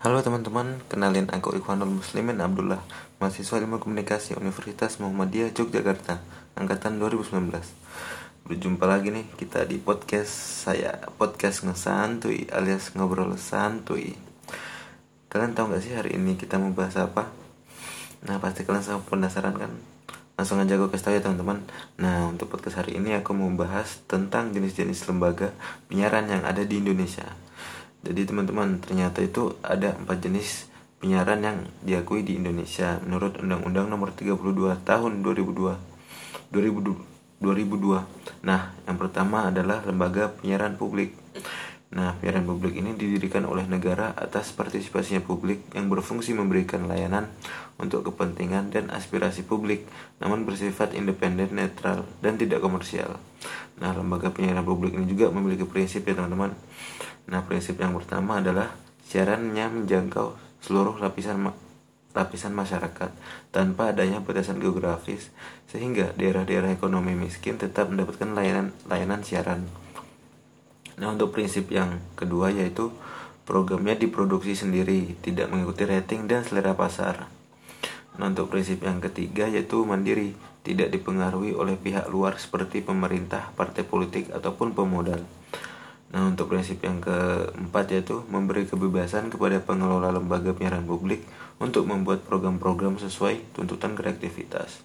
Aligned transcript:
Halo 0.00 0.24
teman-teman, 0.24 0.80
kenalin 0.88 1.28
aku 1.28 1.60
Ikhwanul 1.60 2.00
Muslimin 2.00 2.40
Abdullah, 2.40 2.80
mahasiswa 3.20 3.60
Ilmu 3.60 3.84
Komunikasi 3.84 4.32
Universitas 4.32 4.96
Muhammadiyah 4.96 5.52
Yogyakarta, 5.52 6.24
angkatan 6.56 6.96
2019. 6.96 7.52
Berjumpa 8.48 8.88
lagi 8.88 9.12
nih 9.12 9.28
kita 9.36 9.68
di 9.68 9.76
podcast 9.76 10.64
saya, 10.64 11.04
podcast 11.20 11.68
ngesantuy 11.68 12.48
alias 12.48 12.96
ngobrol 12.96 13.36
santuy. 13.36 14.16
Kalian 15.28 15.52
tahu 15.52 15.76
gak 15.76 15.84
sih 15.84 15.92
hari 15.92 16.16
ini 16.16 16.40
kita 16.40 16.56
mau 16.56 16.72
bahas 16.72 16.96
apa? 16.96 17.28
Nah 18.24 18.40
pasti 18.40 18.64
kalian 18.64 18.80
sangat 18.80 19.04
penasaran 19.04 19.52
kan? 19.52 19.76
Langsung 20.40 20.64
aja 20.64 20.80
gue 20.80 20.88
kasih 20.88 21.04
tau 21.04 21.12
ya 21.12 21.20
teman-teman 21.20 21.60
Nah 22.00 22.24
untuk 22.32 22.48
podcast 22.48 22.80
hari 22.80 22.96
ini 22.96 23.20
aku 23.20 23.36
mau 23.36 23.52
bahas 23.52 24.00
tentang 24.08 24.56
jenis-jenis 24.56 25.12
lembaga 25.12 25.52
penyiaran 25.92 26.24
yang 26.32 26.48
ada 26.48 26.64
di 26.64 26.80
Indonesia 26.80 27.28
jadi 28.00 28.24
teman-teman 28.24 28.80
ternyata 28.80 29.20
itu 29.20 29.60
ada 29.60 29.92
empat 29.92 30.24
jenis 30.24 30.72
penyiaran 31.00 31.40
yang 31.44 31.58
diakui 31.84 32.24
di 32.24 32.40
Indonesia 32.40 32.96
menurut 33.04 33.40
Undang-Undang 33.40 33.92
Nomor 33.92 34.12
32 34.16 34.80
Tahun 34.84 35.12
2002. 35.20 35.76
2002. 36.52 37.10
2002. 37.40 38.44
Nah, 38.44 38.72
yang 38.84 38.96
pertama 39.00 39.48
adalah 39.48 39.80
lembaga 39.84 40.28
penyiaran 40.28 40.76
publik. 40.76 41.16
Nah, 41.92 42.16
penyiaran 42.20 42.44
publik 42.44 42.76
ini 42.76 42.96
didirikan 42.96 43.48
oleh 43.48 43.64
negara 43.64 44.12
atas 44.16 44.52
partisipasinya 44.52 45.24
publik 45.24 45.72
yang 45.72 45.88
berfungsi 45.88 46.36
memberikan 46.36 46.84
layanan 46.84 47.32
untuk 47.80 48.12
kepentingan 48.12 48.68
dan 48.68 48.92
aspirasi 48.92 49.44
publik, 49.48 49.88
namun 50.20 50.44
bersifat 50.44 50.92
independen, 50.92 51.52
netral, 51.56 52.04
dan 52.20 52.36
tidak 52.36 52.60
komersial. 52.60 53.16
Nah, 53.78 53.94
lembaga 53.94 54.34
penyiaran 54.34 54.66
publik 54.66 54.98
ini 54.98 55.06
juga 55.06 55.30
memiliki 55.30 55.62
prinsip 55.62 56.02
ya 56.08 56.18
teman-teman 56.18 56.52
Nah, 57.30 57.46
prinsip 57.46 57.78
yang 57.78 57.94
pertama 57.94 58.42
adalah 58.42 58.74
siarannya 59.06 59.70
menjangkau 59.70 60.34
seluruh 60.66 60.98
lapisan 60.98 61.38
ma 61.38 61.54
lapisan 62.10 62.50
masyarakat 62.50 63.14
tanpa 63.54 63.94
adanya 63.94 64.18
batasan 64.18 64.58
geografis 64.58 65.30
sehingga 65.70 66.10
daerah-daerah 66.18 66.74
ekonomi 66.74 67.14
miskin 67.14 67.54
tetap 67.54 67.86
mendapatkan 67.86 68.34
layanan 68.34 68.74
layanan 68.90 69.22
siaran. 69.22 69.62
Nah, 70.98 71.14
untuk 71.14 71.30
prinsip 71.30 71.70
yang 71.70 72.02
kedua 72.18 72.50
yaitu 72.50 72.90
programnya 73.46 73.94
diproduksi 73.94 74.58
sendiri, 74.58 75.14
tidak 75.22 75.54
mengikuti 75.54 75.86
rating 75.86 76.26
dan 76.26 76.42
selera 76.42 76.74
pasar. 76.74 77.30
Nah, 78.18 78.26
untuk 78.26 78.50
prinsip 78.50 78.82
yang 78.82 78.98
ketiga 78.98 79.46
yaitu 79.46 79.86
mandiri, 79.86 80.34
tidak 80.60 80.92
dipengaruhi 80.92 81.56
oleh 81.56 81.76
pihak 81.76 82.08
luar 82.12 82.36
seperti 82.36 82.84
pemerintah, 82.84 83.52
partai 83.56 83.84
politik 83.84 84.28
ataupun 84.28 84.76
pemodal. 84.76 85.24
Nah, 86.10 86.26
untuk 86.26 86.50
prinsip 86.50 86.82
yang 86.82 86.98
keempat 86.98 87.86
yaitu 87.94 88.26
memberi 88.26 88.66
kebebasan 88.66 89.30
kepada 89.30 89.62
pengelola 89.62 90.10
lembaga 90.10 90.50
penyiaran 90.50 90.82
publik 90.82 91.22
untuk 91.62 91.86
membuat 91.86 92.26
program-program 92.26 92.98
sesuai 92.98 93.54
tuntutan 93.54 93.94
kreativitas. 93.94 94.82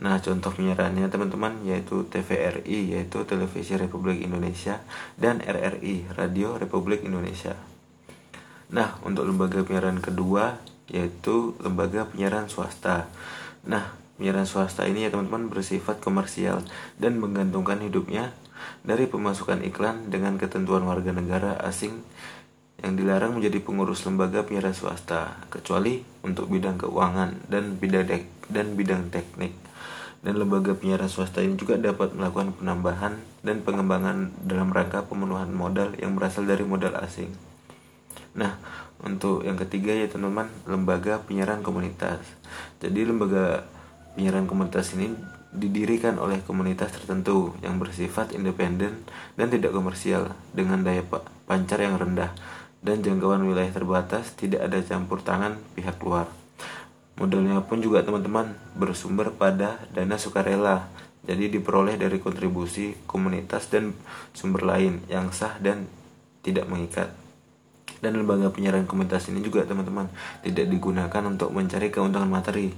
Nah, 0.00 0.20
contoh 0.20 0.52
penyiarannya 0.52 1.08
teman-teman 1.08 1.64
yaitu 1.64 2.08
TVRI 2.08 2.96
yaitu 2.96 3.24
Televisi 3.24 3.76
Republik 3.76 4.20
Indonesia 4.20 4.80
dan 5.16 5.40
RRI 5.44 6.16
Radio 6.16 6.56
Republik 6.56 7.04
Indonesia. 7.04 7.56
Nah, 8.72 8.96
untuk 9.04 9.28
lembaga 9.28 9.64
penyiaran 9.64 10.00
kedua 10.00 10.60
yaitu 10.92 11.56
lembaga 11.60 12.08
penyiaran 12.08 12.48
swasta. 12.52 13.08
Nah, 13.64 13.96
penyiaran 14.20 14.44
swasta 14.44 14.84
ini 14.84 15.08
ya 15.08 15.10
teman-teman 15.10 15.48
bersifat 15.48 16.04
komersial 16.04 16.60
dan 17.00 17.16
menggantungkan 17.16 17.80
hidupnya 17.80 18.36
dari 18.84 19.08
pemasukan 19.08 19.64
iklan 19.64 20.12
dengan 20.12 20.36
ketentuan 20.36 20.84
warga 20.84 21.16
negara 21.16 21.56
asing 21.64 22.04
yang 22.84 23.00
dilarang 23.00 23.40
menjadi 23.40 23.64
pengurus 23.64 24.04
lembaga 24.04 24.44
penyiaran 24.44 24.76
swasta 24.76 25.40
kecuali 25.48 26.04
untuk 26.20 26.52
bidang 26.52 26.76
keuangan 26.76 27.48
dan 27.48 27.80
bidang 27.80 28.28
dan 28.52 28.76
bidang 28.76 29.08
teknik 29.08 29.56
dan 30.20 30.36
lembaga 30.36 30.76
penyiaran 30.76 31.08
swasta 31.08 31.40
ini 31.40 31.56
juga 31.56 31.80
dapat 31.80 32.12
melakukan 32.12 32.52
penambahan 32.60 33.16
dan 33.40 33.64
pengembangan 33.64 34.36
dalam 34.44 34.68
rangka 34.68 35.08
pemenuhan 35.08 35.48
modal 35.48 35.96
yang 35.96 36.12
berasal 36.12 36.44
dari 36.44 36.60
modal 36.60 36.92
asing. 37.00 37.32
Nah, 38.36 38.60
untuk 39.00 39.48
yang 39.48 39.56
ketiga 39.56 39.96
ya 39.96 40.12
teman-teman, 40.12 40.52
lembaga 40.68 41.24
penyiaran 41.24 41.64
komunitas. 41.64 42.20
Jadi 42.84 43.08
lembaga 43.08 43.64
penyiaran 44.14 44.46
komunitas 44.46 44.94
ini 44.94 45.14
didirikan 45.50 46.18
oleh 46.22 46.38
komunitas 46.46 46.94
tertentu 46.94 47.58
yang 47.58 47.82
bersifat 47.82 48.30
independen 48.34 49.02
dan 49.34 49.50
tidak 49.50 49.74
komersial 49.74 50.30
dengan 50.54 50.86
daya 50.86 51.02
pancar 51.46 51.82
yang 51.82 51.98
rendah 51.98 52.30
dan 52.80 53.02
jangkauan 53.02 53.42
wilayah 53.44 53.74
terbatas 53.74 54.32
tidak 54.38 54.64
ada 54.64 54.78
campur 54.80 55.20
tangan 55.20 55.58
pihak 55.76 55.98
luar. 56.00 56.30
Modalnya 57.20 57.60
pun 57.60 57.84
juga 57.84 58.00
teman-teman 58.00 58.56
bersumber 58.78 59.28
pada 59.34 59.76
dana 59.92 60.16
sukarela 60.16 60.88
jadi 61.20 61.52
diperoleh 61.52 62.00
dari 62.00 62.16
kontribusi 62.16 62.96
komunitas 63.04 63.68
dan 63.68 63.92
sumber 64.32 64.64
lain 64.64 65.04
yang 65.12 65.28
sah 65.28 65.60
dan 65.60 65.84
tidak 66.40 66.64
mengikat. 66.64 67.19
Dan 68.00 68.16
lembaga 68.16 68.48
penyiaran 68.48 68.88
komunitas 68.88 69.28
ini 69.28 69.44
juga 69.44 69.68
teman-teman 69.68 70.08
tidak 70.40 70.66
digunakan 70.72 71.22
untuk 71.28 71.52
mencari 71.52 71.92
keuntungan 71.92 72.28
materi 72.28 72.72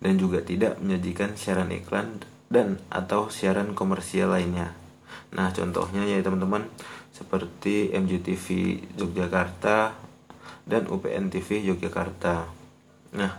dan 0.00 0.20
juga 0.20 0.44
tidak 0.44 0.76
menyajikan 0.84 1.32
siaran 1.34 1.72
iklan 1.72 2.20
dan 2.52 2.76
atau 2.92 3.32
siaran 3.32 3.72
komersial 3.72 4.36
lainnya. 4.36 4.76
Nah, 5.32 5.50
contohnya 5.50 6.04
ya 6.04 6.20
teman-teman 6.20 6.68
seperti 7.10 7.90
MJTV 7.96 8.46
Yogyakarta 9.00 9.96
dan 10.68 10.82
UPN 10.86 11.32
TV 11.32 11.64
Yogyakarta. 11.72 12.46
Nah, 13.16 13.32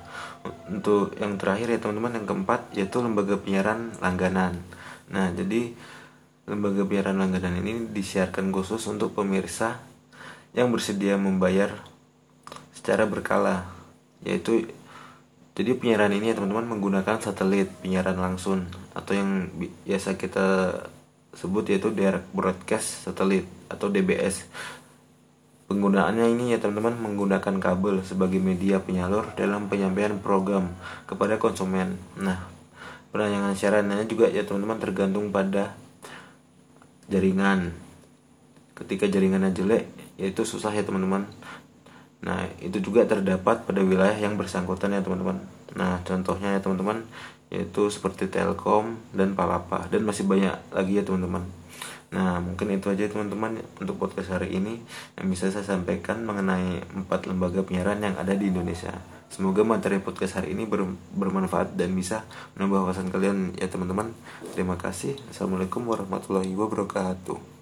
untuk 0.73 1.13
yang 1.21 1.37
terakhir 1.37 1.77
ya 1.77 1.79
teman-teman 1.79 2.17
yang 2.17 2.25
keempat 2.25 2.61
yaitu 2.73 2.97
lembaga 2.99 3.37
penyiaran 3.37 3.93
langganan. 4.01 4.57
Nah, 5.13 5.29
jadi 5.31 5.71
lembaga 6.49 6.83
penyiaran 6.83 7.19
langganan 7.21 7.61
ini 7.61 7.91
disiarkan 7.93 8.49
khusus 8.49 8.81
untuk 8.89 9.13
pemirsa 9.13 9.86
yang 10.57 10.73
bersedia 10.73 11.21
membayar 11.21 11.69
secara 12.73 13.05
berkala 13.05 13.69
yaitu 14.25 14.65
jadi 15.53 15.77
penyiaran 15.77 16.13
ini 16.13 16.33
ya 16.33 16.35
teman-teman 16.37 16.77
menggunakan 16.77 17.21
satelit 17.21 17.69
penyiaran 17.81 18.17
langsung 18.17 18.65
atau 18.97 19.13
yang 19.13 19.53
biasa 19.85 20.17
kita 20.17 20.45
sebut 21.37 21.69
yaitu 21.69 21.93
direct 21.93 22.25
broadcast 22.33 23.05
satelit 23.05 23.45
atau 23.69 23.89
DBS. 23.89 24.49
Penggunaannya 25.69 26.29
ini 26.33 26.53
ya 26.53 26.61
teman-teman 26.61 26.95
menggunakan 26.97 27.57
kabel 27.57 28.01
sebagai 28.01 28.37
media 28.41 28.81
penyalur 28.81 29.33
dalam 29.33 29.65
penyampaian 29.65 30.17
program 30.17 30.73
kepada 31.09 31.41
konsumen. 31.41 31.97
Nah, 32.17 32.37
penayangan 33.09 33.53
siarannya 33.53 34.05
juga 34.05 34.29
ya 34.29 34.45
teman-teman 34.45 34.77
tergantung 34.77 35.29
pada 35.29 35.73
jaringan. 37.09 37.73
Ketika 38.77 39.09
jaringannya 39.09 39.51
jelek, 39.57 40.06
yaitu 40.17 40.43
susah 40.43 40.73
ya 40.73 40.81
teman-teman 40.81 41.29
Nah, 42.17 42.49
itu 42.57 42.81
juga 42.81 43.05
terdapat 43.05 43.61
pada 43.67 43.81
wilayah 43.85 44.17
yang 44.17 44.39
bersangkutan 44.39 44.93
ya 44.93 45.01
teman-teman. 45.05 45.37
Nah, 45.77 46.01
contohnya 46.01 46.57
ya 46.57 46.59
teman-teman 46.63 47.05
yaitu 47.47 47.87
seperti 47.87 48.27
Telkom 48.27 48.99
dan 49.15 49.31
Palapa 49.31 49.87
dan 49.87 50.03
masih 50.03 50.27
banyak 50.27 50.57
lagi 50.73 50.99
ya 50.99 51.03
teman-teman. 51.05 51.45
Nah, 52.07 52.39
mungkin 52.39 52.71
itu 52.71 52.87
aja 52.87 53.07
teman-teman 53.07 53.63
untuk 53.79 53.99
podcast 53.99 54.35
hari 54.35 54.55
ini 54.55 54.79
yang 55.19 55.27
bisa 55.27 55.51
saya 55.51 55.63
sampaikan 55.63 56.23
mengenai 56.23 56.83
empat 56.95 57.27
lembaga 57.27 57.63
penyiaran 57.63 57.99
yang 57.99 58.15
ada 58.15 58.33
di 58.35 58.51
Indonesia. 58.51 58.95
Semoga 59.27 59.67
materi 59.67 59.99
podcast 59.99 60.39
hari 60.39 60.55
ini 60.55 60.63
ber 60.63 60.87
bermanfaat 61.15 61.75
dan 61.75 61.91
bisa 61.91 62.23
menambah 62.55 62.87
wawasan 62.87 63.11
kalian 63.11 63.59
ya 63.59 63.67
teman-teman. 63.67 64.15
Terima 64.55 64.79
kasih. 64.79 65.19
Assalamualaikum 65.31 65.83
warahmatullahi 65.83 66.55
wabarakatuh. 66.55 67.56